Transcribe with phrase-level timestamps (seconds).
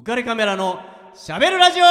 [0.00, 0.80] 浮かれカメラの
[1.14, 1.84] しゃべるラジオ。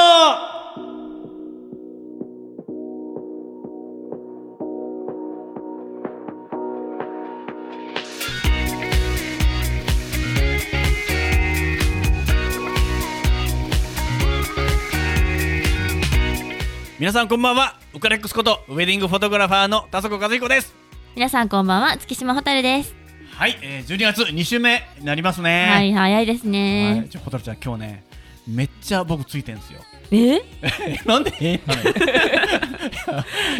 [16.98, 17.78] 皆さんこんばんは。
[17.94, 20.74] ウカレックスことウェディングフォトグラファーの田底和彦です。
[21.14, 21.96] 皆さんこんばんは。
[21.96, 22.99] 月島ホタルです。
[23.40, 25.66] はい、えー、12月2週目になりますね。
[25.70, 28.04] はい早いですはいねじゃあホタルちゃん今日ね
[28.46, 29.80] めっちゃ僕ついてんすよ。
[30.10, 30.42] え？
[31.08, 31.90] なんでえなのよ。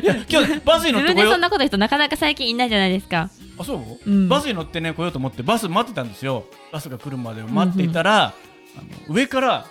[0.02, 1.14] いや今日バスに乗ってこよう。
[1.14, 3.30] 自分でそんなこと言う人なかなか最近いないじゃないですか。
[3.58, 4.28] あそう、うん。
[4.28, 6.44] バスに乗ってね来ようと思ってバス待ってたんですよ。
[6.70, 8.32] バスが来るまで待っていたら、あ
[9.08, 9.64] の上から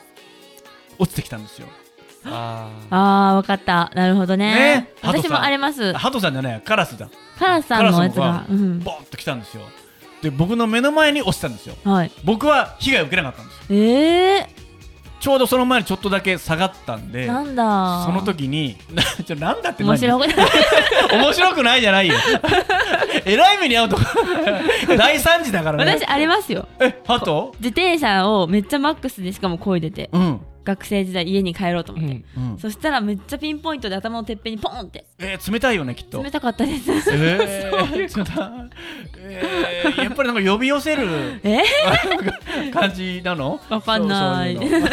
[0.98, 1.68] 落ちてきたんですよ。
[2.26, 3.36] ああー。
[3.36, 3.92] わかった。
[3.94, 4.56] なるほどね。
[4.56, 4.90] ね？
[5.04, 5.94] 私もあります。
[5.94, 8.46] ハトさんじゃないカラスだカラスさんのやつが。
[8.48, 8.80] スうん。
[8.80, 9.62] ボーンと来たんですよ
[10.22, 11.76] で僕の目の前に落ちたんですよ。
[11.84, 12.12] はい。
[12.24, 13.80] 僕は被害を受けなかったんですよ。
[13.80, 14.60] え
[15.20, 18.04] ちょうどその前にちょっとだけ下がったんー、でなんだ。
[18.06, 19.90] その時にな ちょなんだって何？
[19.90, 20.38] 面白くない。
[21.12, 22.16] 面白くないじゃないよ。
[23.26, 24.06] えらい目に遭うとか。
[24.98, 26.00] 大惨事だからね。
[26.00, 26.68] 私ありますよ。
[26.80, 27.54] えハト？
[27.60, 30.10] 自転車をめっちゃマックスでしかも漕いでて。
[30.14, 32.52] うん、学生時代家に帰ろうとう思って、ん。
[32.52, 35.06] うん、そしたらめっちゃピンポイントで頭のてっぺんにポンって。
[35.20, 36.22] えー冷たいよねきっと。
[36.22, 36.92] 冷たかったです。
[37.12, 38.70] えー、冷たい
[39.18, 41.64] えー、やっぱりなんか呼び寄せるえ？
[42.72, 43.60] 感じなの？
[43.70, 44.56] わかんない。
[44.56, 44.84] そうそうい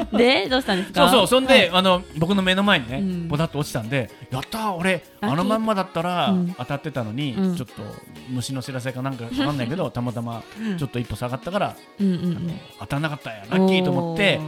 [0.00, 0.18] うの。
[0.18, 1.08] でどうしたんですか？
[1.08, 1.70] そうそうそんで、はい。
[1.70, 3.28] あの僕の目の前にね、うん。
[3.28, 5.32] ボタッと落ちたんでやったー俺ラッキー。
[5.32, 6.54] あのまんまだったらうん。
[6.58, 7.56] 当たってたのに、うん。
[7.56, 7.82] ちょっと
[8.30, 10.42] 虫の知らせかなんかわかんないけどたまたま
[10.78, 14.40] ちょっと一歩下がったから、うんうんあの当たんなかったやラッキーと思って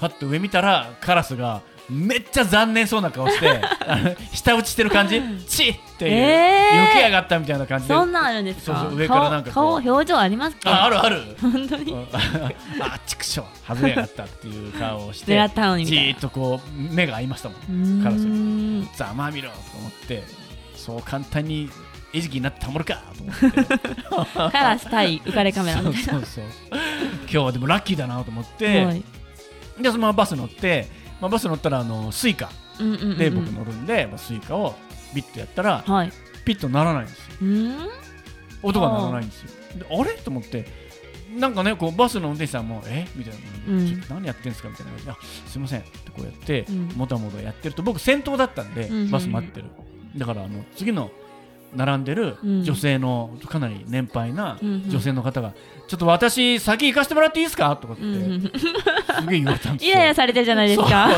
[0.00, 3.60] パッと上見たらカラスがめっちゃ残念そうな顔して
[4.32, 6.90] 舌打ちしてる感じチッっていう、えー。
[6.90, 7.94] 避けやがったみたいな感じで。
[7.94, 8.80] そんなんあるんですか。
[8.80, 10.70] そうそう上からなんか顔顔表情ありますか？
[10.70, 11.36] ああるある。
[11.40, 11.92] 本当に？
[11.92, 12.06] う ん
[12.80, 18.02] あ畜生外れやがったっていう顔をして狙ったのにみじーっとこう目が合いましたもん。
[18.02, 20.22] カラスにざまあみろと思って
[20.76, 21.68] そう簡単に
[22.12, 24.50] 餌食になってたまるかと思って。
[24.52, 26.44] カラス対浮かれカメラそうみたいそうそう
[27.22, 29.02] 今日はでもラッキーだなと思っなて、はい
[29.80, 30.86] でそのままバス乗って、
[31.20, 32.50] まあ、バス乗ったらあの Suica。
[33.18, 34.74] で僕乗るんで、まあ、 Suica を
[35.14, 36.12] ピッとやったらはい。
[36.44, 37.90] ピッとならないんですよ。
[38.62, 39.50] 音が鳴らないんですよ。
[39.78, 40.12] であれ？
[40.14, 40.66] と思って。
[41.36, 43.06] なんかねこうバスの運転手さんもえ？
[43.14, 44.68] みたいな、うん何やってんですか？
[44.68, 46.88] みたいな感じであすいませんってこうやって、うん。
[46.96, 49.66] もたもたやってると僕先頭だったんで、バス待ってる。
[50.16, 51.10] だからあの次の
[51.74, 52.64] 並んでるうん。
[52.64, 55.52] 女性のかなり年配な女性の方が、
[55.86, 57.76] ちょっと私先行かせてもらっていいですか？
[57.76, 59.92] とかって、すげえ言われたんですよ。
[59.92, 61.08] イライラされてるじゃないですか。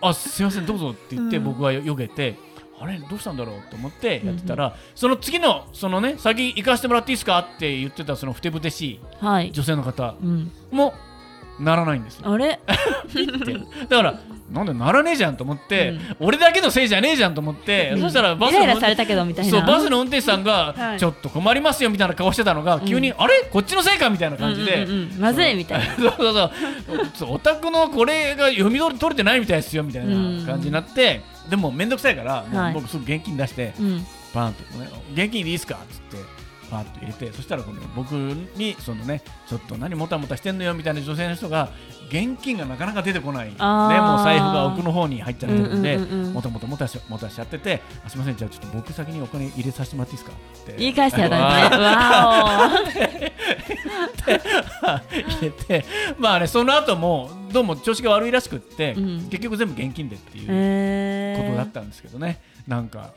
[0.00, 1.44] あすいませんどうぞって言ってうん。
[1.44, 2.36] 僕はよけて、
[2.78, 2.98] あれ？
[2.98, 3.62] どうしたんだろう？
[3.70, 7.38] と思ってやってたら、その次のそのね先行かせてもらっていいですか？
[7.38, 9.52] って言ってたそのふてぶてしいはい。
[9.52, 10.50] 女性の方うん。
[10.70, 10.94] も
[11.60, 12.32] ならないんですよ。
[12.32, 12.58] あれ？
[13.88, 14.20] だから
[14.50, 16.00] なんでならねえじゃんと思って、うん。
[16.20, 18.00] 俺だけのせいじゃねえじゃんと思って、うん。
[18.00, 19.50] そしたらバイスのライラされたけどみたいな。
[19.50, 20.98] そうバスの運転手さんが、はい。
[20.98, 23.48] ちょっと困りますよみたいな顔してたのが、急にあれ？
[23.50, 25.94] こっちのせいかみたいな感じで、うんうんうんまずいみたいな。
[25.96, 26.14] そう。
[26.18, 26.50] そう
[27.14, 27.34] そう。
[27.34, 32.74] お宅のこれが読み取り取れてないみたいですよみたいな感じになって、でも面倒くさいから、はい。
[32.74, 34.06] 僕すぐ現金出してうん。
[34.34, 36.16] バーンとね現金でいいですかっつって
[36.64, 41.70] パーッと入れてそしたらこの僕にそのねちょっと何もたもたしてんのよみたいな女性の人が
[42.08, 43.52] 現金がなかなか出てこないね。
[43.52, 43.58] もう
[44.24, 50.14] 財布が奥の方に入っちゃってるんで、もたもたもたしもたしちゃっててあすみませんじゃあちょっと僕先にお金入れさせてもらって。
[50.14, 53.04] いいですかって言い返してやったんですね
[54.82, 55.84] わ 入れて
[56.18, 59.28] まあねその後もどうも調子が悪いらしくって、うん。
[59.30, 63.12] 結局全部現金でっていうことだったんですけどね、なんか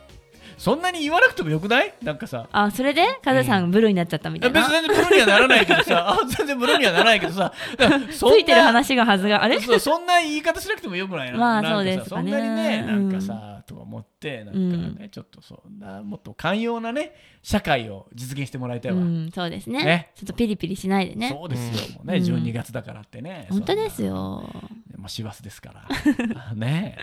[0.57, 1.93] そんなに言わなくてもよくない？
[2.01, 2.47] なんかさ。
[2.51, 3.05] あそれで？
[3.23, 4.61] カズさんブルーになっちゃったみたいな。
[4.61, 6.09] 別に全然ブルーにはならないけどさ。
[6.09, 7.53] あ全然ブルーにはならないけどさ。
[8.11, 9.59] ついてる話がはずがあれ？
[9.61, 11.37] そうそんな言い方しなくてもよくないな。
[11.37, 12.31] まあそうですかね。
[12.31, 13.09] そんなにねなうん。
[13.09, 15.09] んかさ、とか思ってなんかね、うん。
[15.09, 17.13] ちょっとそんなもっと寛容なね
[17.43, 19.83] 社会を実現してもらいたいうわ、んそうですね。
[19.85, 20.11] ね。
[20.15, 21.29] ちょっとピリピリしないでね。
[21.29, 22.23] そうですよ、もうねうん。
[22.23, 23.45] 12月だからってね。
[23.51, 24.07] 本当ですよ。
[24.07, 24.49] よ
[24.97, 25.85] まあ師走ですから。
[26.55, 26.97] ね。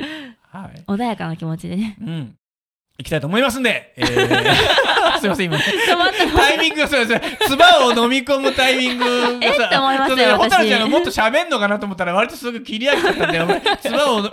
[0.51, 0.83] はい。
[0.89, 1.97] 穏やかな気持ちでね。
[2.01, 2.37] うん
[2.97, 4.55] 行きたいと思いますんで、えー
[5.19, 7.39] すいません今止まったタイミングがそうですね。
[7.47, 14.31] 唾を飲み込むタイミングが えって思いますよちょっとねホタル私ちゃんがもっと喋んのかなと思ったら割とすぐ切り上げちゃったんで、唾をんっ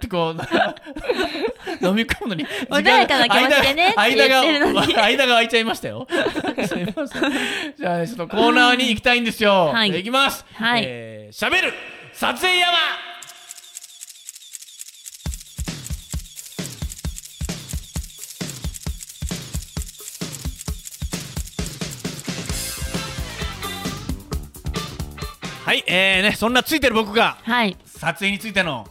[0.00, 0.40] てこう
[1.86, 6.06] 飲み込むのに穏やかな気持ちでね間がに間が空いちゃいましたよ。
[6.66, 7.32] すいません。
[7.76, 9.72] じゃあちょっとコーナーに行きたいんですよ。
[9.74, 10.44] はい行きます。
[10.54, 11.74] はいえー喋る
[12.12, 12.72] 撮影山。
[25.90, 27.76] えーね、そんなついてる僕がはい。
[27.86, 28.86] 撮影についての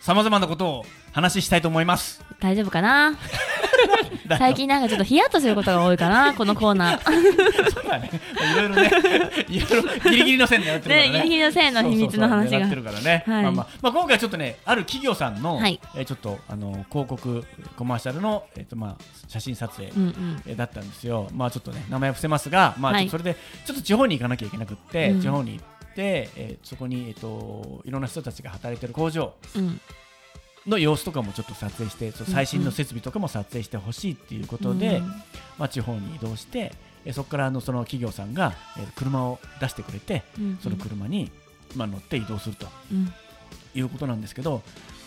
[0.00, 2.22] さまざまなことを話したいと思います。
[2.40, 3.16] 大丈夫かな？
[4.38, 7.00] 最近なんかちょっとヒヤッとすることが多いかなこのコーナー。
[7.72, 8.10] そうだね。
[8.54, 8.90] いろいろね、
[9.48, 11.12] いろいろギリギリの線でやってるからね。
[11.12, 12.40] ねギリギリの線の秘密の話が。
[12.40, 13.24] そうそうそう狙ってるからね。
[13.26, 13.42] はい。
[13.42, 15.80] まあまあ、まあ今回ちょっとね、ある企業さんの、はい。
[15.96, 17.44] えーちょっとあの広告
[17.76, 19.88] コマーシャルのえっ、とまあ写真撮影。
[19.88, 20.42] うんうん。
[20.46, 25.20] えーだったんですよ、まあちょっとね名前は伏せますが、まあ、それでちょっと地方に行かなきゃいけなくって、うん。
[25.20, 29.80] 地方に行って、えーそこに、えー、といろんな人たちが働いてる工場うん。
[30.66, 35.06] の様子とかもちょっと撮影して、その最新の設備とかも撮影してほしいっていうことで、うん。
[35.58, 36.72] まあ、地方に移動して、
[37.06, 41.30] えーそこからあのその企業さんが、えー車を出してくれて、うんその車に、
[41.76, 43.12] まあ、乗って移動するとうん。
[43.74, 44.62] いうことなんですけど、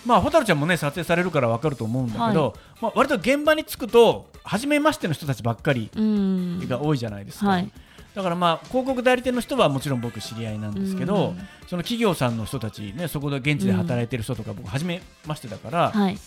[0.06, 6.68] まあ、蛍ちゃんもね撮影されるから分かると思うんだけど、まあ、割と現場に着くと初めましての人たちばっかりうん。
[6.68, 7.72] が多いじゃないですか、はい
[8.16, 11.38] だからまあ広告代理店の人はもちろん僕知り合いなんですけど、うん
[11.68, 16.18] その企業さんの人たちねそこで現地で働いてる人とか僕初めましてだから、はい。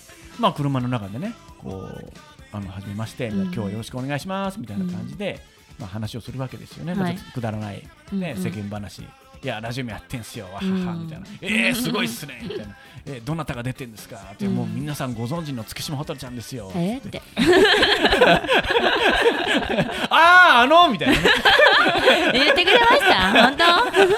[0.41, 2.13] まあ車の中でねこう
[2.53, 3.43] あの初めまして、うん。
[3.45, 5.41] 今日はよろしくお願いしますみたいな感じで、
[5.79, 8.37] まあ、話をするわけですよね、まあはいちょっとくだらない、ねうんうん。
[8.43, 9.03] 世間話
[9.47, 10.67] いやラジオもやってんすよわははう
[10.97, 11.05] ん。
[11.05, 12.65] みたいな、えー、すごいっすねみたいな、
[13.07, 14.17] えーどなたが出てんですか？
[14.33, 14.57] って、うん。
[14.57, 17.23] もう皆さんご存知の月島蛍ちゃんですよ、えーって。
[20.11, 21.21] あああのみたいなね。
[22.35, 23.33] 言ってくれました？
[23.33, 23.65] 本当？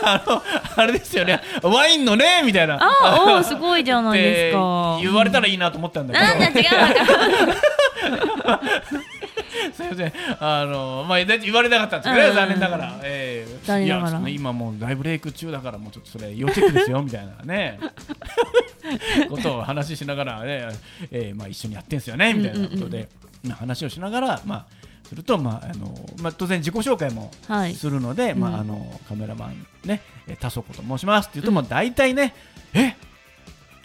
[0.08, 0.42] あの
[0.76, 1.42] あれですよね。
[1.62, 2.78] ワインのねみたいな。
[2.80, 4.96] あおーすごいじゃないですか。
[5.02, 6.68] 言われたらいいなと思ったんだけど、なんだ違う
[8.38, 8.60] のか
[9.78, 12.34] すみません、あのまあ、だ言われなかったんですけどね、うん。
[12.34, 17.78] 残念ながら、えーいや今もう大ブレイク中だから、もうちょっとそれ、要チェックですよみたいなね、
[19.28, 20.68] ことを話ししながらね、
[21.10, 23.08] えーまあ、一緒にやってんすよねみたいなことで、
[23.44, 27.74] まあ話をしながら、まあ、すると、まああのまあ、当然自己紹介もはい。
[27.74, 28.54] するので、まうん。
[28.54, 32.34] あ、あのカメラマンね、えー田底と申しますって言うと、もう大体ね、
[32.74, 32.94] え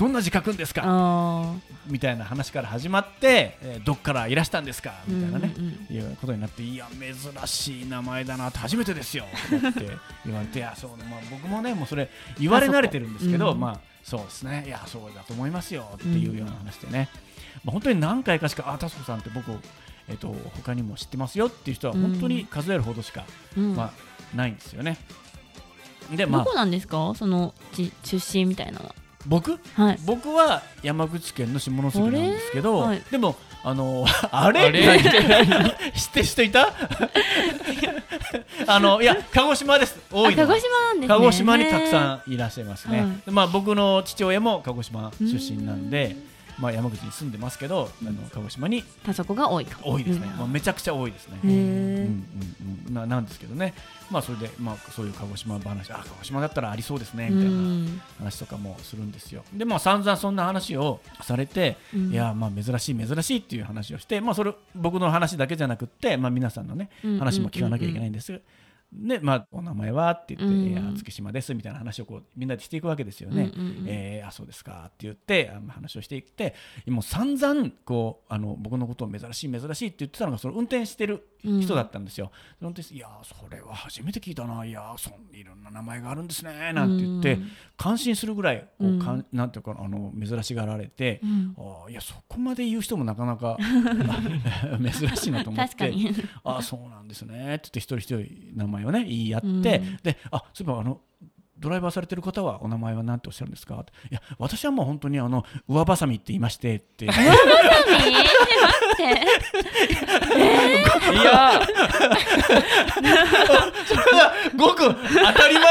[0.03, 0.81] どんな字書くんですか？
[0.85, 1.55] あ
[1.88, 4.95] みたいな話から始まって、えーどっからいらしたんですか？
[5.07, 9.23] みたいなね、うんうんいうことになっていや珍しい名前だなって初めてですよ。
[9.23, 13.61] って言われていやそうね、まあ、僕もねもうそれ言われ慣れてるんですけど、うん。
[13.61, 14.65] まあそうですね。
[14.67, 15.88] いやそうだと思いますよ。
[15.95, 17.07] っていうような話でね、
[17.63, 19.51] まあ、本当に何回かしかあタスコさんって僕
[20.09, 23.23] えっと他にも知ってますよっていう人は本当に数えるほどしか、
[23.56, 23.73] うん。
[23.73, 23.94] ま
[24.33, 24.97] あ、ないんですよね。
[26.13, 26.44] でまあ。
[26.44, 27.13] どこなんですか？
[27.15, 29.59] そのち出身みたいなのは僕？
[29.75, 29.99] はい。
[30.05, 32.97] 僕は山口県の下関なんですけど、あれ？
[32.97, 33.03] はい。
[33.11, 34.61] でもあの あれ？
[34.61, 34.81] あれ？
[35.95, 36.67] 知ってる人いた？
[38.67, 39.99] あのいや鹿児島です。
[40.11, 41.15] 多い鹿児島なんですね。
[41.15, 43.09] 鹿児島にたくんさんいらっしゃいますね、はい。
[43.25, 46.15] でまあ、僕の父親も鹿児島出身なんで
[46.59, 49.77] まあ、山口に住んでますけど、あの鹿児島に多そこが多いと。
[49.83, 50.38] 多いですね、うん。
[50.38, 51.39] まあ、めちゃくちゃ多いですね。
[51.44, 52.94] へうんうんーうん。
[52.94, 53.73] ななんですけどね、
[54.11, 58.01] まあ、それで、まあ、そういう鹿児島話あ鹿児島だったらありそうですねうみたいなん。
[58.19, 59.44] 話とかもするんですよ。
[59.53, 62.11] でまあ散々そんな話をされて、うん。
[62.11, 67.19] いやまあ珍しい珍しいっていう話をして、まあ、それ僕の話だけじゃなくって、まあ、皆さんのねうん。
[67.19, 68.39] 話も聞かなきゃいけないんです。
[68.95, 70.95] でまあ、お名前はって言って、うん。
[70.95, 73.51] 月島ですみたいな話をこうみんなでしていくわけですよね。
[73.56, 73.86] うんうんうん。
[73.88, 76.56] えーあそうですかって言ってあの話をしていって
[76.88, 82.31] もう散々こうあの僕のことを珍しい珍しいって言ってたのがその運転してる人だったんですよ。
[82.60, 87.48] その運転手いやそれは初めて聞いたないやそんいろんな名前があるんですねなんて言って、うん。
[87.75, 89.00] 感心するぐらいこう、うん。
[89.00, 91.56] かんなんていうかあの珍しがられて、うん。
[91.57, 93.57] あいやそこまで言う人もなかなか
[94.80, 95.94] 珍しいなと思って
[96.44, 99.61] あそうなんですねって言って一人一人名前をね言い合って、うん。
[100.04, 100.99] であそういえばあの
[101.59, 103.75] ドライバーされてる方はお名前は何ておっしゃるんですか？
[103.75, 107.06] っていや私はもう本当にあの上ばさみって言いましてって。
[107.07, 109.04] 何待って。
[111.13, 111.61] いや。
[113.85, 114.94] それがごく当
[115.33, 115.63] たり前。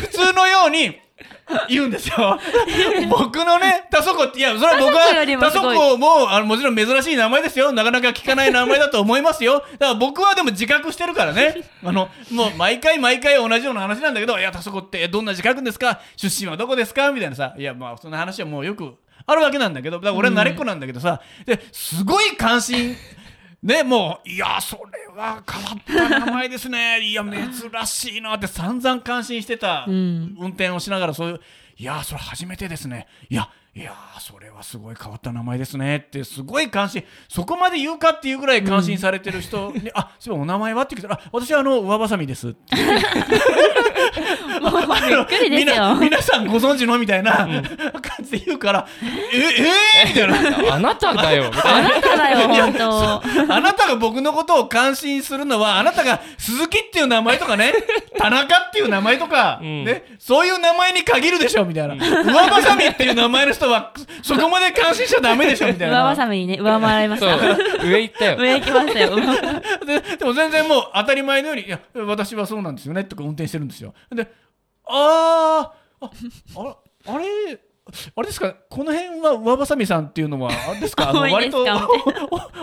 [0.00, 0.98] 普通のように
[1.68, 2.38] 言うんですよ。
[3.08, 5.04] 僕のね田底っていやそれは僕は
[5.40, 7.70] 田底もあのもちろん珍しい名前ですよ。
[7.72, 9.60] なかなか聞かない名前だと思いますよ。
[9.78, 11.62] だから僕はでも自覚してるからね。
[11.84, 16.00] あのもう毎回毎回同じような話なんだけどいや田底ってどんな字書くんですか？
[16.16, 17.10] 出身はどこですか？
[17.12, 17.54] みたいなさ。
[17.56, 18.94] いやまあそんな話はもうよく
[19.26, 22.96] あるわけなんだけどだから俺は慣れっこなんだけどさ、ですごい関心。
[23.62, 24.82] ね、もう、いや、それ
[25.14, 27.00] は変わった名前ですね。
[27.00, 31.40] いや、珍しいなって散々感心してたうん運転をしながら、そういう、
[31.78, 33.06] いや、それ初めてですね。
[33.28, 42.76] いや、いやーそれはすごい変わった名前ですねってすごい関心そこまで言うかっていうぐらい感心されてる人に、あそうお名前はって聞いたらあ私はあの上ばさみですって。
[44.60, 45.96] もうびっくりですみなよ。
[45.96, 47.62] 皆さんご存知のみたいな感
[48.22, 49.38] じで言うからえ
[50.04, 51.50] えー、みたいなあなただよ。
[51.50, 51.88] みたいな。
[51.88, 53.22] あなただよ、本当。
[53.54, 57.72] あなたが僕のことを感心するのはあなたが鈴木っていう名前とかね
[58.18, 59.84] 田中っていう名前とか、うん。
[59.84, 61.94] ね、そういう名前に限るでしょみたいな。
[62.22, 63.92] 上ばさみっていう名前の人は
[64.22, 67.36] そこまで感心しちゃダメでしょみたい 上なばさみにね、上回られました。
[67.86, 68.36] 上行ったよ。
[68.38, 69.16] 上行きましたよ。
[69.86, 73.94] ででも全然もう当たり前のように「いや私はそうなんですよね」とか運転してるんですよ。
[74.14, 74.30] で
[74.88, 76.10] 「あーあ
[76.56, 76.76] あ
[77.14, 77.58] あれ
[78.16, 78.54] あれですか？
[78.70, 81.08] この辺は上ばさみさんっていうのはあれですか？
[81.10, 81.64] あの割と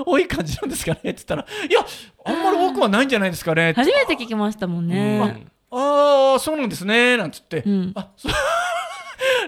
[0.06, 1.12] 多い感じなんですかね？
[1.12, 1.80] って言ったら「いや
[2.26, 5.46] あんまり多くはないんじゃないですかね」初めて聞きましたもんね。
[5.74, 7.92] ああそうなんですねなんつって、うん。
[7.96, 8.32] あそう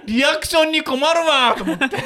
[0.05, 1.85] リアクションに困るわと思って。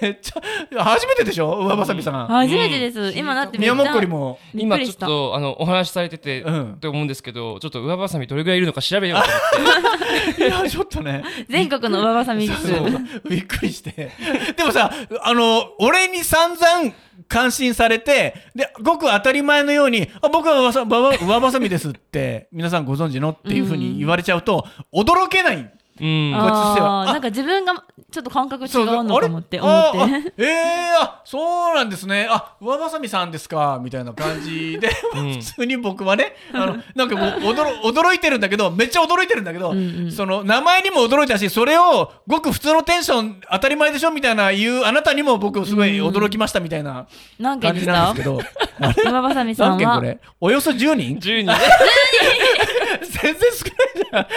[0.00, 1.66] めっちゃ初めてでしょ？
[1.66, 3.12] 上ばさみさん、初めてです。
[3.16, 4.38] 今だって宮もっこりも。
[4.54, 4.94] 今ちょっ。
[4.94, 6.72] とあのお話しされてて、うん。
[6.74, 10.42] って思うんですけどちょっと上ばさみどれぐらいいるのか調べようと思って。
[10.48, 11.24] いやちょっとね。
[11.48, 12.48] 全国の上ばさみ
[13.28, 14.12] びっくりして。
[14.56, 14.90] でもさ
[15.22, 16.94] あの俺に散々
[17.28, 25.72] 感心されてでごく当たり前のように「あ僕は上ばさ上ばさみです」って皆さんご存知のっていうふうに言われちゃうと驚けない。
[26.00, 26.32] うん。
[26.34, 27.74] あーなんか自分が
[28.10, 30.30] ちょっと感覚違そううのかもって思あれって。
[30.30, 32.26] あ えー、あそうなんですね。
[32.30, 35.32] あ上ばさみさんですかみたいな感じで、うん。
[35.40, 40.12] 普通に僕はねあのなんかもう驚驚いてるんだけどめっちゃ驚いてるんだけど、うんうん。
[40.12, 47.06] その名前にも驚いたしそれをごく普通のテンション当たり前でしょみたいな言うあなたにも僕すごい驚きましたみたいな
[47.40, 48.40] 感じなんですけど、
[48.80, 49.76] あ れ上ばさみさんは？
[49.76, 50.18] 何件これ？
[50.40, 51.46] およそ10人？10人。
[51.46, 51.54] ね
[53.22, 54.36] 全然少ないじ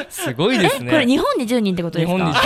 [0.00, 0.10] ゃん。
[0.10, 0.90] すごいですね。
[0.90, 2.42] これ日本に10人ってことです日本にか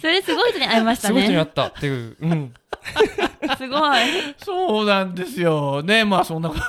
[0.00, 1.44] それすごい人に会いましたすごい人にね。
[1.44, 2.52] 会ったっていう、うん、
[3.58, 4.00] すごい。
[4.38, 5.82] そうなんですよ。
[5.82, 6.62] ね、まあそんなこと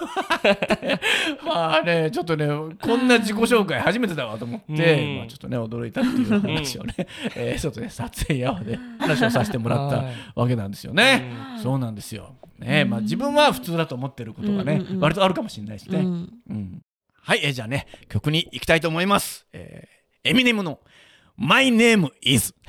[1.45, 2.47] まあね、ちょっとね、
[2.81, 5.17] こんな自己紹介初めてだわと思って、うん。
[5.17, 6.95] まあちょっとね、驚いたっていう話をね、
[7.35, 10.15] えーちょっとね、撮影やわで話をさせてもらったはい。
[10.35, 11.23] わけなんですよね。
[11.61, 12.35] そうなんですよ。
[12.65, 15.99] ね、まあ自分は普通だと思ってることがね、うんうんうん割とあるかもしれないしね。
[15.99, 16.81] うんうん
[17.23, 19.47] はい、えーじゃあね、曲に行きたいと思います。
[19.53, 20.79] えーエミネムの
[21.35, 22.53] My Name Is。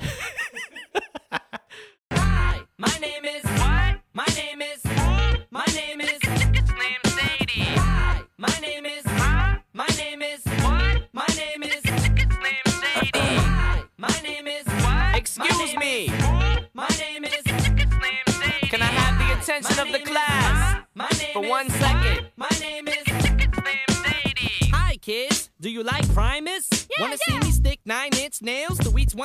[2.77, 3.52] My name is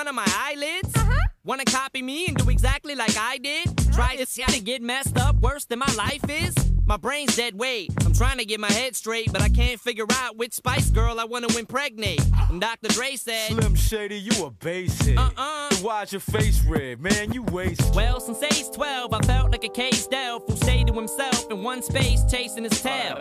[0.09, 0.97] to of my eyelids?
[0.97, 1.27] Uh-huh.
[1.45, 3.79] Wanna copy me and do exactly like I did?
[3.93, 6.55] Try to see how to get messed up worse than my life is?
[6.85, 7.93] My brain's dead weight.
[8.05, 11.21] I'm trying to get my head straight, but I can't figure out which Spice Girl
[11.21, 12.25] I wanna impregnate.
[12.49, 12.89] And Dr.
[12.89, 15.19] Dre said, Slim Shady, you a basic.
[15.19, 15.69] Uh-uh.
[15.83, 17.33] Why's your face red, man?
[17.33, 17.95] You waste.
[17.95, 21.63] Well, since age 12, I felt like a caged elf who stayed to himself in
[21.63, 23.17] one space chasing his tail.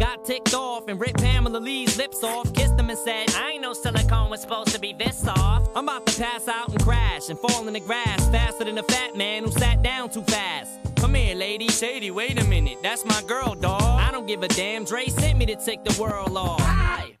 [0.00, 3.62] Got ticked off and ripped Pamela Lee's lips off, kissed him and said, I ain't
[3.62, 5.70] no silicone was supposed to be this soft.
[5.76, 8.82] I'm about to pass out and crash and fall in the grass faster than a
[8.82, 10.70] fat man who sat down too fast.
[10.96, 11.68] Come here, lady.
[11.68, 12.78] Shady, wait a minute.
[12.82, 13.82] That's my girl, dog.
[13.82, 14.84] I don't give a damn.
[14.84, 16.60] Dre sent me to take the world off.
[16.60, 17.16] Hi,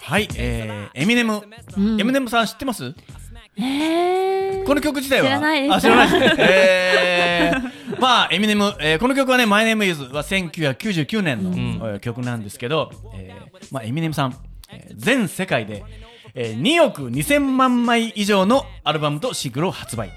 [0.00, 1.42] はい、えーエミネム。
[1.76, 2.94] うんエミネムさん知ってます？
[3.56, 4.66] へー。
[4.66, 5.28] この曲自体は？
[5.28, 5.74] 知らないです。
[5.74, 6.20] あ知らない。
[6.20, 6.34] です。
[6.38, 11.50] えー、まあエミネム、えーこの曲はね「My Name Is」は1999年の、
[11.90, 14.36] えー曲なんですけど、えーまあ、エミネムさん、
[14.70, 15.84] えー全世界で、
[16.34, 20.10] えー2億2000万枚以上のアルバムとシングルを発売。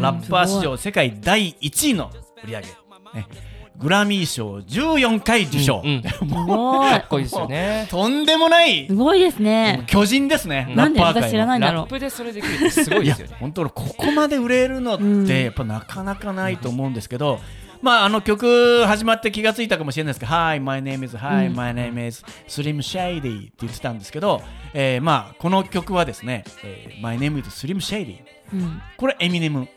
[0.00, 2.10] ラッパー史上世界第1位の
[2.42, 3.26] 売り上げ、ね、
[3.76, 6.02] グラミー賞14回受賞、うんうん。
[6.02, 6.90] すもうごい。
[6.90, 7.86] かっこいいですよね。
[7.90, 8.86] とんでもない。
[8.86, 9.84] すごいですね。
[9.86, 11.28] 巨人ですね、ラなんでッパー界の。
[11.28, 13.36] 私知らないんだろラップでそれできるってすごいですよね。
[13.40, 17.40] 本当俺ここまで売れるのってやっぱなかなかないと思うんですけど、
[17.82, 24.40] まああの曲始まって気がついたかもしれないですけど「Hi, my name is Hi, my name is Slim Shady」って言ってたんですけど、
[24.72, 28.20] えーまあこの曲はですね「えー My name is Slim Shady
[28.54, 29.68] うん」これエミネム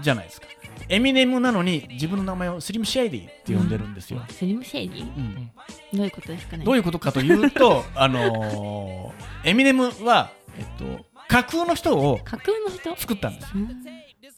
[0.00, 0.48] じゃないですか
[0.88, 5.02] エミネムなのに自分の名前をスリム・シェイディって呼んでるんですよ、スリムシェイディ？
[5.02, 5.50] うん。
[5.94, 6.64] どういうことですかね？
[6.64, 12.94] どういうことかというと あのーエミネムは、えっと、架空の人を架空の人？
[12.96, 13.44] 作ったんです。
[13.44, 13.68] ようん。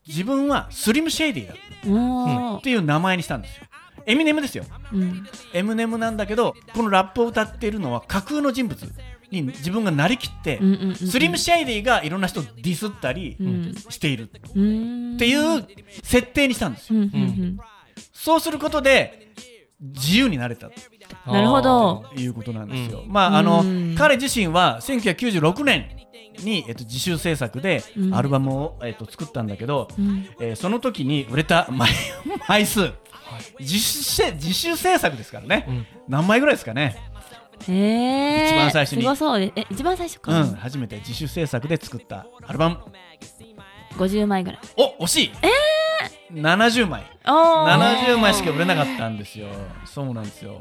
[0.06, 1.54] 自分はスリム・シェイディだ
[1.88, 2.58] おー。
[2.58, 3.64] っていう名前にしたんですよ。
[4.06, 4.64] エミネムですよ。
[4.92, 5.26] うん。
[5.54, 8.78] エムネムなんだけどこのラップを歌っているのは架空の人物
[9.34, 10.94] に自分がなりきって、うんうんうんうん。
[10.94, 13.74] スリム・シェイディがいろんな人をディスったりうん。
[13.88, 14.30] している。
[14.54, 15.14] うん。
[15.16, 15.66] っていう
[16.02, 17.00] 設定にしたんですよ。
[17.00, 17.58] うんうんうん。
[18.12, 19.32] そうすることで
[19.80, 20.70] 自由になれた。
[21.26, 22.04] なるほど。
[22.14, 23.94] ということなんですよ、まああのうん。
[23.96, 25.88] 彼自身は1996年
[26.42, 28.14] に、えっと、自主制作でうん。
[28.14, 30.26] アルバムを、えっと、作ったんだけど、うん。
[30.40, 31.90] えーその時に売れた 枚
[32.48, 32.92] 枚数。
[33.58, 35.86] 自主せ自主制作ですからね、うん。
[36.08, 36.96] 何枚ぐらいですかね
[37.68, 39.02] へえ一番最初に。
[39.02, 39.40] すごそう。
[39.40, 40.54] でえ一番最初うか、ん。
[40.54, 42.78] 初めて自主制作で作ったアルバム。
[43.96, 44.60] 50枚ぐらい。
[44.76, 45.32] お惜しい。
[45.42, 47.04] えー、70枚。
[47.26, 48.06] おー。
[48.06, 49.46] 70枚しか売れなかったんですよ。
[49.84, 50.60] そうなんですよ。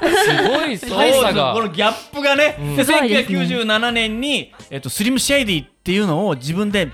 [0.00, 1.54] すごいそう大差が。
[1.54, 2.76] このギャップがね、うん。
[2.76, 3.38] ですごいですね。
[3.38, 6.88] 1997年に、えっと、スリムシェイディっていうのを自分で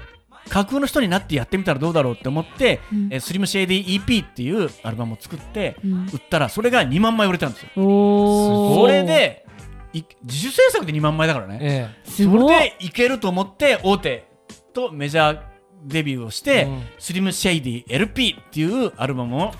[0.48, 3.08] 架空の人になってやってみたらどうだろうって思って、うん。
[3.12, 6.06] えースリムシェイディ EP っていうアルバムを作って、うん。
[6.12, 7.68] 売ったらそれが2万枚売れたんですよ。
[7.74, 9.46] それで
[9.92, 12.90] い自主制作で2万枚だからね、えすごいそれでい。
[12.90, 14.26] けると思って大手
[14.72, 15.40] とメジャー
[15.86, 16.82] デビューをして、うん。
[16.98, 19.52] スリムシェイディ LP っていうアルバムを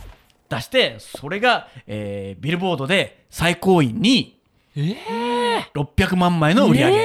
[0.48, 4.40] 出してそれが、えービルボードで最高位に
[4.76, 4.96] え
[5.75, 7.04] 600万枚の売り上げ、え。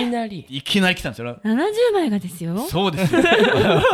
[0.00, 0.46] いきなり。
[0.48, 1.38] いきなり来たんですよ。
[1.44, 2.58] 70枚がですよ。
[2.68, 3.14] そうです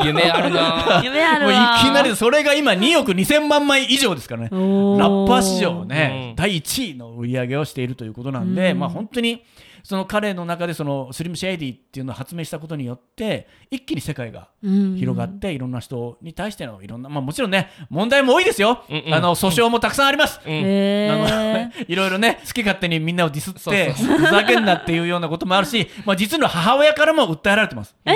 [0.04, 1.00] 夢あるな。
[1.04, 1.78] 夢あいるわ。
[1.82, 4.48] きなりそれが今2億2000万枚以上ですからね。
[4.52, 6.36] おラッパー史上ね、うん。
[6.36, 8.78] 第1位の売り上げをしているということなんで、うん。
[8.78, 9.42] まあ本当に
[9.86, 19.14] その彼の中でそのスリムシェイディっていうのを発明したことによって一気に世界が広がっていろんな人に対してのいろんなまあもちろんね問題も多いですよ、うんうん。
[19.14, 20.52] あの訴訟もたくさんあります、うん。
[20.52, 28.14] へあのえ いろいろね好き勝手にみんなをディスってそうそうふざけんなっていうようなこともあるし、まあ、実の母親からも訴えられてます、えー、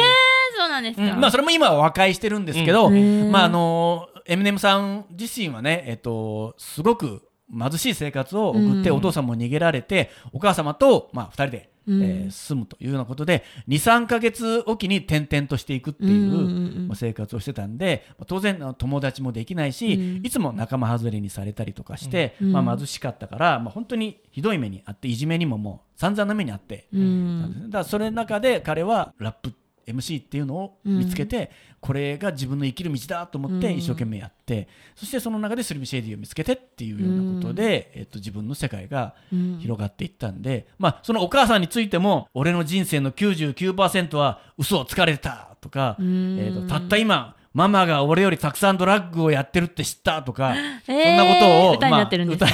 [0.58, 1.20] そうなんですか、うん。
[1.20, 8.97] まあそれも今は和解してるんですけど、まああのエミネムさん自身はねえっとすごく貧しい生活を送って、うん。
[8.97, 12.02] お父さんも逃げられてお母様とまあ2人で、うん。
[12.02, 20.26] えー住むというようなことで23か月おきに転々としていくっていう、生活をしてたんでまあ当然友達もできないし、うん。
[20.26, 22.53] いつも仲間外れにされたりとかして、うん。
[22.53, 27.70] まあ、貧しかったから、まあ、本当にひどい目にあっていじめにももう散々な目にあって、うん。
[27.70, 29.53] だからそれの中で彼はラップ
[29.87, 33.79] MC っていうのを見つけて、これが自分の生きる道だと思ってうん。
[33.79, 46.38] 一生懸命やって、そしてその中でスリムシェイディを見つけてっていうようなことで、えっと、自分の世界がうん広がっていったんで、まあ、そのお母さんについても俺の人生の99%は嘘をつかれてたとか、うん。
[46.38, 50.54] えーとたった今ママが俺よりたくさんドラッグをやってるって知ったとか、
[50.86, 52.44] えーそんなことを歌になってるんです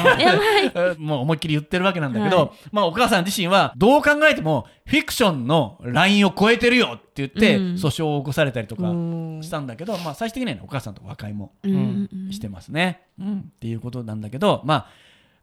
[0.98, 2.50] もう思いっきり言ってるわけなんだけど、はい。
[2.72, 7.74] まあ、お母さん自身はどう考えてもフィクションのラインを超えてるよって言ってうん。
[7.74, 9.40] 訴訟を起こされたりとかうん。
[9.42, 12.32] したんだけど、まあ、最終的にはねお母さんと和解もうんうんうん。
[12.32, 13.38] してますね、うん。
[13.54, 14.86] っていうことなんだけど、まあ、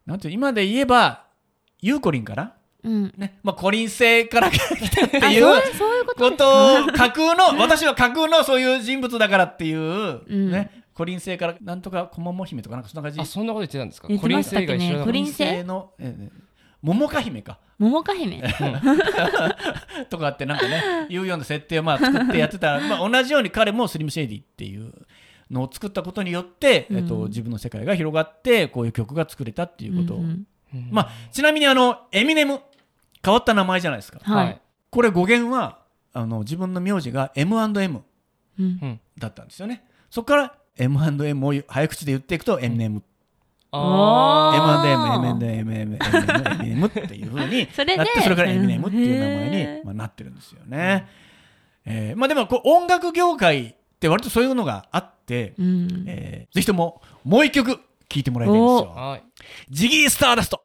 [0.06, 1.24] なんていう今で言えば
[1.80, 2.54] ユーコリンかな、
[2.84, 3.14] うん。
[3.16, 3.38] ね。
[3.42, 5.46] まあ、コリン星から来たってあいう
[6.16, 10.50] ことを架空の私は架空のそういう人物だからっていう、うん。
[10.50, 10.70] ね。
[10.94, 13.20] コリン星からなんとか小桃姫とかなんかそんな感じ？
[13.20, 14.06] あそんなこと言ってたんですか？
[14.06, 16.30] コリン星が一緒だコリン星の、ええ
[16.82, 17.58] 桃花姫か。
[17.78, 18.42] 桃花姫？
[20.10, 22.72] とかってなんかねいうような設定をまあ作ってやってた。
[22.78, 24.92] ら、 まあ、同じように彼もスリムシェイディっていう
[25.50, 30.14] のを作ったことによって、えっと、うん自分の世界が広がってこういう曲が作れたっていうこと。
[30.14, 30.88] を、うんうんうん。
[30.90, 32.60] まあ、ちなみにあのエミネム
[33.24, 34.18] 変わった名前じゃないですか。
[34.22, 34.60] はい。
[34.90, 35.78] これ語源は
[36.12, 38.02] あの自分の名字が M&M
[38.58, 38.78] うん。
[38.82, 39.84] うんだったんですよね。
[40.10, 43.02] そこから M&M を早口で言っていくと M&M、M&M、
[43.72, 51.06] M&M、エミネムっていうふうに それでなってそれからエミネムっていう名前に、まあ、なってるんですよね。
[51.86, 56.04] えーまあ、でもこう音楽業界って割とそういうのがあって、うん。
[56.06, 57.76] えーぜひとももう一曲
[58.08, 58.90] 聴いてもらいたいんですおよ。
[58.90, 59.22] はい。
[59.70, 60.64] ジギースターダスト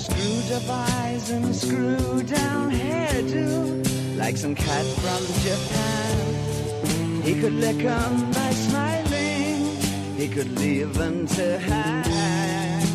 [0.00, 4.16] Screwed up eyes and screwed down hairdo.
[4.16, 7.22] Like some cat from Japan.
[7.22, 9.76] He could lick 'em by smiling.
[10.16, 12.86] He could leave them to hang.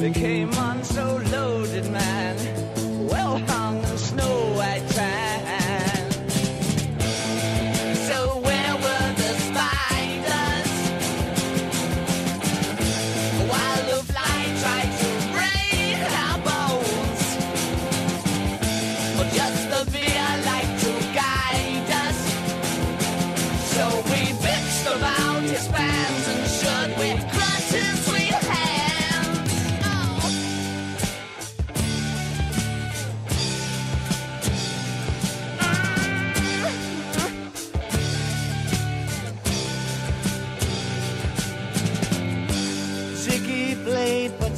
[0.00, 2.36] They came on so loaded, man.
[3.10, 5.31] Well hung in snow white tan.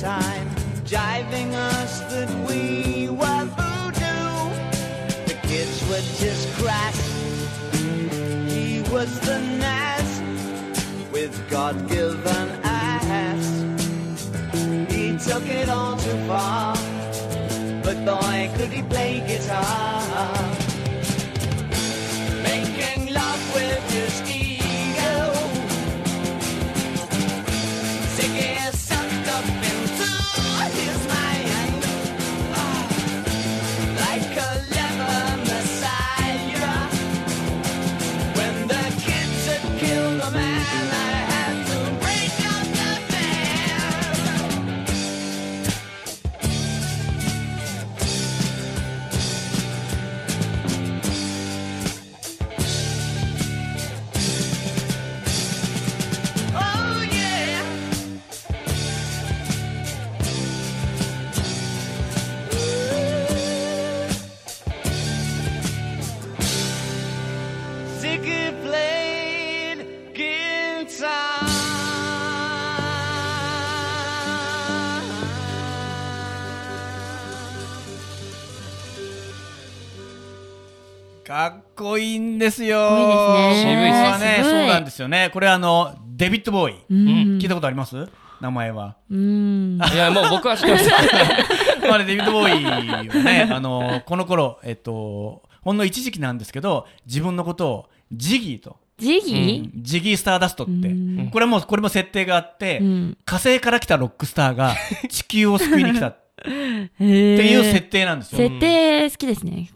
[0.04, 0.48] Time,
[0.84, 4.36] jiving us that we were voodoo.
[5.24, 6.98] The kids were just crass.
[8.52, 10.10] He was the Nas
[11.10, 13.46] with God-given ass.
[14.92, 16.76] He took it all too far,
[17.82, 19.93] but boy, could he play guitar.
[81.84, 82.78] こいいんですよ。
[82.78, 83.64] かっこいいです
[84.20, 84.38] ね。
[84.42, 85.30] そうなんですよね。
[85.32, 87.38] これあのデビッドボーイ、うん。
[87.38, 88.08] 聞いたことあります？
[88.40, 88.96] 名前は。
[89.10, 89.78] うん。
[89.92, 90.88] いやもう僕は知ってます。
[91.86, 101.30] まあねデビッドボーイはね、あのこの頃えっとほんの一時期なんですけど、自分のことをジギーと、ジギジギースターダストって、うん。
[101.32, 103.18] これもこれも設定があって、うん。
[103.24, 104.74] 火星から来たロックスターが
[105.08, 108.38] 地球を救いに来たっってていう設定なんですよ。
[108.38, 109.70] 設定好きですね。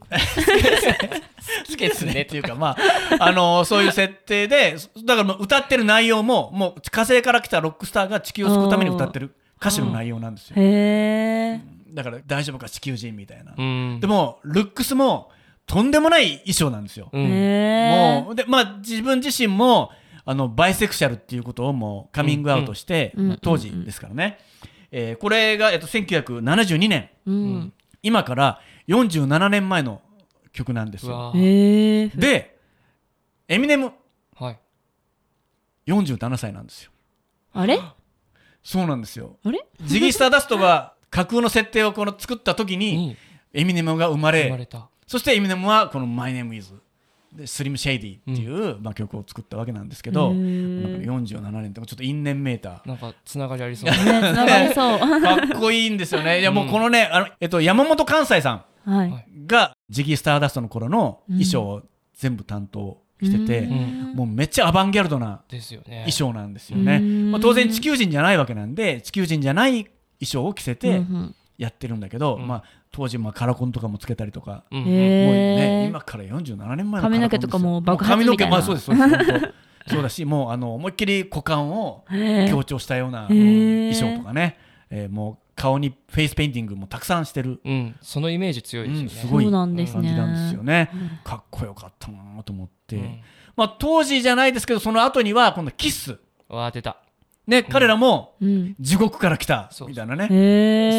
[1.68, 2.77] 好きですねっていうか、ま
[3.18, 10.57] あ、あのそういう設定で、だからもう歌ってる内容も、もう火星から来たロックスターが地球を救うために歌ってる歌詞の内容なんですよ。
[10.57, 11.61] へえ。
[11.94, 13.55] だから大丈夫か地球人みたいな。
[13.57, 15.31] うんでも、ルックスも
[15.66, 17.09] とんでもない衣装なんですよ。
[17.12, 19.90] もう、で、まあ自分自身も、
[20.25, 24.38] あの、バイセクシャルっていうことをもうカミングアウトして、当時ですからね。
[24.90, 27.11] えーこれが、えっと、1972年。
[27.27, 27.72] うん。
[28.03, 30.01] 今から47年前の
[30.53, 31.33] 曲なんですよ。
[31.35, 32.59] で、
[33.48, 33.92] エミネム
[34.35, 34.59] はい
[35.87, 36.90] 47歳なんですよ。
[37.53, 37.81] あれ？
[38.62, 39.38] そうなんですよ。
[39.44, 39.66] あれ？
[39.83, 43.16] ジギー・スターダストが架空の設定をこの作った時に、に
[43.53, 46.74] エミネムが生まれ生まれたそしてエミネムはこの My Name Is
[47.33, 52.88] でスリム・シェイディっていう、まあ、曲を作ったわけなんですけど、へなんーか47年ってちょっと因縁メーター。
[52.88, 54.99] なんかつながりありそう ね、つながりそう。
[54.99, 56.41] かっこいいんですよね。
[56.41, 59.11] いやもうこのね、あのえっと、山本関西さんはい。
[59.11, 61.83] はいがジギー・スターダストの頃の衣装を
[62.14, 66.97] 全部担当してて、うんもうめっちゃアバンギャルドなですよね衣装なんですよね。
[66.97, 69.93] うんまあ、当然地球人じゃないわけなんで地球人じゃない衣
[70.25, 72.47] 装を着せうんてうんやってるんだけど、うん。
[72.47, 75.87] まあ、当時まあカラコンとかもつけたりとか、うんもうへね、え。
[75.88, 78.49] 今から47年前の髪の毛とかも爆発みたいな。
[78.49, 79.55] 髪の毛、まあ、そうですそうです
[79.94, 82.05] そうだしもうあの思いっきり股間を
[82.51, 84.59] 強調したような衣装とかね、
[84.90, 87.97] えーもう顔にフェイスペインティングもたくさんしてる、うん。
[88.01, 89.03] そのイメージ強いですよね。
[89.03, 89.44] うんすごい。
[89.44, 90.03] そうなんですね。
[90.03, 90.90] 感じなんですよね。
[91.25, 93.21] かっこよかったなと思って、うん。
[93.57, 96.16] まあ、当時じゃないですけどその後には今度キス。
[96.49, 96.99] わあ出た
[97.49, 98.75] ね、彼らもうん。
[98.79, 100.29] 地獄から来たそうみたいなね。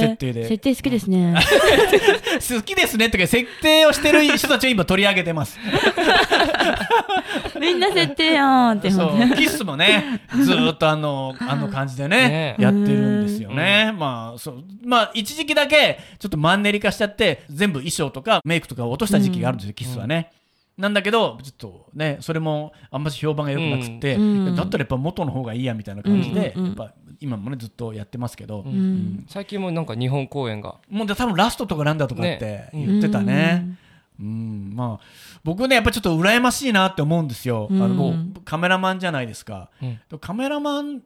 [0.01, 0.47] 設定で。
[0.47, 1.35] 設定好きですね。
[2.55, 5.59] 好きですねってか設定をしてる人たちを今取り上げてます。
[7.61, 9.05] みんな設定やんってそ。
[9.05, 12.55] うキスもねずーっとあのあの感じでねね。
[12.57, 13.93] やってるんですよね。
[13.95, 14.63] まあそう。
[14.83, 20.31] まあ一時期だけちょっとマンネリ化しちゃって全部衣装とかメイクとかを落とした時期があるんですよ、キスはね、
[20.79, 24.55] なんだけどちょっとねそれもあんまり評判が良くなくって、うん。
[24.55, 28.73] だったらやっぱ元の方がいいやみたいな感じで、うんやっぱ今もねずっとやってますけど、ううん。
[28.73, 29.25] ん。
[29.27, 30.77] 最近もなんか日本公演が。
[30.89, 32.69] もうで多分ラストとかなんだとかってね。
[32.73, 33.77] 言ってたね。
[34.17, 35.05] うん、まあ
[35.43, 37.67] 僕ねやっぱちょっと羨ましいなって思うんですよ。
[37.69, 37.81] うん。
[37.81, 38.13] あの
[38.45, 39.69] カメラマンじゃないですか。
[39.81, 40.19] うん。
[40.19, 41.01] カメラマン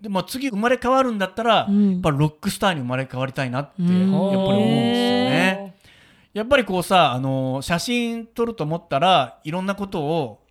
[0.00, 1.92] でも次生まれ変わるんだったら、うん。
[1.92, 3.88] やっぱロックスターに生まれ変わりたいなってうん。
[3.88, 5.75] やっぱり思うんですよへね。
[6.36, 10.42] やっぱりこうさあの写真撮ると思ったらいろんなことを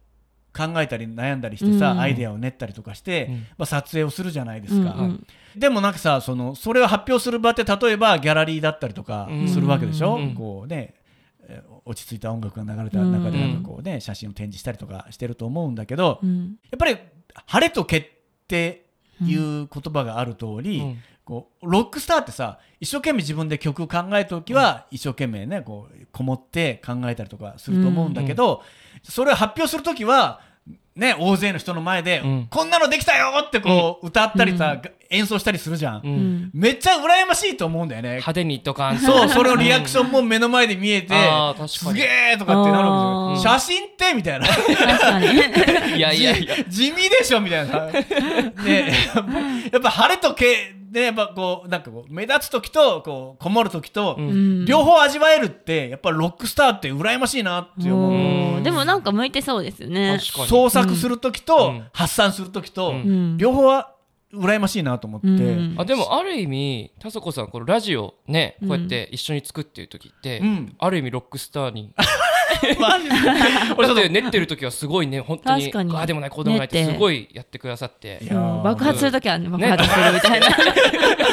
[0.51, 1.99] 考えたり悩んだりしてさ、うん。
[1.99, 3.35] アイデアを練ったりとかして、うん。
[3.35, 4.93] まあ、撮影をするじゃないですか。
[4.93, 9.47] うんうんでもなんかさそのそれを発表する場って例えばギャラリーだったりとかうん。
[9.47, 10.95] するわけでしょ、うんこうね
[11.47, 16.57] えー落ち着いた音楽が流れた中でうんなんかこうね、写真を展示したりとかしてると思うんだけど、うん。
[16.71, 16.97] やっぱり
[17.45, 18.05] 晴れと毛っ
[18.47, 18.84] て
[19.21, 20.97] いう言葉がある通り、うん。
[21.25, 28.61] こうロックスターってさ一生懸命自分で曲を考えた時は、一生懸命ねこうこもって考えたりとかすると思うんだけど、
[29.03, 30.41] それを発表する時は
[30.95, 32.47] ね大勢の人の前で、うん。
[32.49, 36.15] こんなのできたよってこう、歌ったりさ、演奏したりするじゃん、ううん。
[36.45, 38.09] んめっちゃ羨ましいと思うんだよね。
[38.11, 41.69] 派手にとかそうそれをリアクションも目の前で見えてあー確かに。
[41.69, 44.47] すげえとかってなるわけですよ写真ってみたいな。
[45.95, 46.55] いやいやいや。
[46.69, 47.87] 地味でしょみたいな。
[47.87, 48.93] ね
[49.71, 50.45] やっぱ晴れと毛
[50.95, 54.29] でやっぱこうなんかこう目立つ時とこうこもる時と、うん。
[54.29, 58.63] うん両方味わえるってやっぱロックスターって羨ましいなって思う。
[58.63, 60.17] でもなんか向いてそうですよね。
[60.21, 61.87] 創作する時と、うん。
[61.91, 62.95] 発散する時と、うん。
[62.95, 62.99] う
[63.33, 63.37] ん。
[63.37, 63.93] 両方は
[64.33, 65.27] 羨ましいなと思って。
[65.27, 65.75] うん。
[65.77, 70.75] あでもある意味田底さんこのラジオねこうやって一緒に作ってる時って、うん。
[70.79, 71.93] ある意味ロックスターに
[72.79, 73.15] マジで
[73.77, 78.19] 俺だって練ってる時はすごいね本当にああでもないこうでもないってすごいやってくださって
[78.63, 80.47] 爆発するときはね、爆発するみたいな。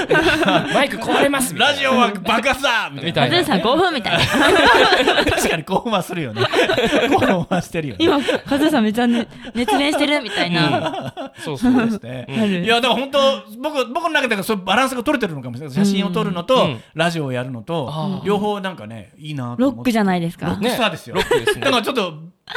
[0.75, 3.45] マイク壊れますみたいなラジオは爆発だみたいな。
[3.45, 5.25] さん5分みたいな。
[5.25, 6.43] 確かに興奮はするよね。
[7.11, 8.05] 興奮はしてるよね。
[8.05, 11.15] 今、カズーさんめっちゃね熱弁してるみたいな。
[11.39, 12.63] そうそうそうですね。
[12.65, 13.19] いや、だから本当、
[13.59, 15.75] 僕、僕の中ではそういうバランスが取れてるのかもしれない。
[15.75, 19.63] 写真を撮るのと、うんラジオをやるのと両方なんかね、いいなと思って。
[19.63, 20.63] ロックじゃないですかロッ。
[20.63, 21.17] クスターですよ。
[21.31, 22.15] ロックですねだからちょっと、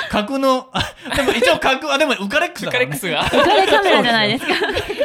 [0.09, 0.81] 格の、あ
[1.15, 2.77] でも一応格、あ、でもウカレックスだね。
[2.77, 4.53] カレックスが浮かれカメラじゃないですか。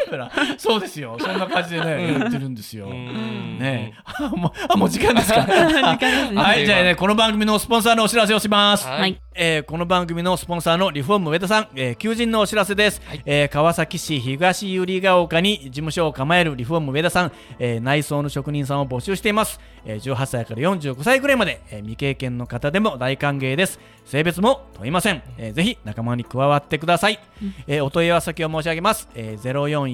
[0.59, 1.17] そうですよ。
[1.21, 2.87] そんな感じでね、やってるんですよ。
[2.87, 3.59] ん。
[3.59, 3.95] ね。
[3.95, 4.03] え。
[4.05, 5.41] あもうあ、もう時間ですか。
[5.47, 8.87] はい、じゃあね、この番組のスポンサーのお知らせをします。
[8.87, 9.01] はい。
[9.01, 9.21] はい。
[9.43, 23.79] えーこの番組のスポンサーのリフォーム上田さん、えー求人のお知らせです、えー川崎市東百合ヶ丘に事務所を構えるリフォーム上田さん、えー内装の職人さんを募集しています、えー18歳から45歳くらいまで、えー未経験の方でも大歓迎です。
[24.05, 27.21] 性別も問いません、えーぜひ仲間に加わってください、
[27.69, 29.43] えーお問い合わせ先を申し上げます、えー、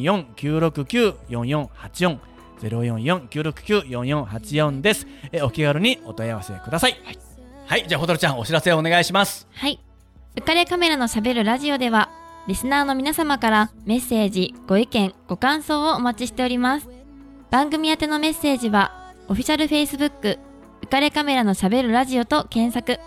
[0.07, 2.19] 044-969-4484
[2.63, 6.97] 044-969-4484です、えーお気軽にお問い合わせください
[7.67, 9.81] はい、じゃあホトルちゃんお知らせお願いしますはい。
[10.37, 12.11] 浮かれカメラのしゃべるラジオでは、
[12.47, 16.89] リスナーの皆様からメッセージ、ご意見、ご感想をお待ちしております。
[17.51, 20.39] 番組宛てのメッセージは、オフィシャル Facebook、
[20.83, 23.01] 浮かれカメラのしゃべるラジオと検索、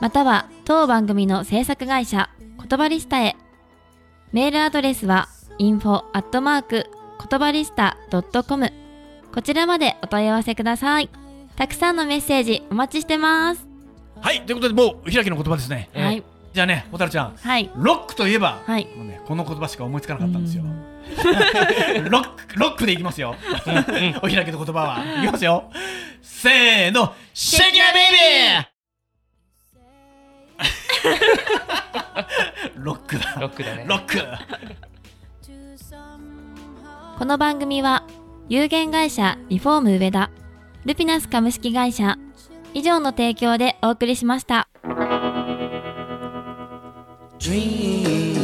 [0.00, 2.30] または当番組の制作会社、
[2.66, 3.36] 言葉リスタへ。
[4.32, 5.28] メールアドレスは、
[5.60, 6.86] info アットマーク
[7.28, 7.98] 言葉リスタ
[8.48, 8.72] .com
[9.32, 11.10] こちらまでお問い合わせください。
[11.54, 13.68] たくさんのメッセージお待ちしてます。
[14.20, 15.90] はい、ということでもう開きの言葉ですね。
[15.92, 16.24] えはい。
[16.54, 17.70] じゃあね、ホタルちゃん、はい。
[17.76, 18.88] ロックといえば、はい。
[18.96, 20.64] もうね、この言葉しか思いつかなかったんですよ。
[22.10, 23.36] ロック、ロックでいきますよ。
[24.18, 25.04] お開きの言葉は。
[25.22, 25.70] いきますよ。
[26.22, 28.66] せーの、シェイキーベイビー
[32.82, 33.36] ロックだ。
[33.38, 34.18] ロックだねロック。
[37.20, 38.06] この番組は
[38.48, 40.30] 有限会社リフォーム上田
[40.86, 42.16] ルピナス株式会社
[42.72, 44.70] 以上の提供でお送りしました。
[47.38, 48.39] Dream,